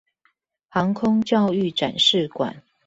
[0.67, 2.63] 航空教育展示館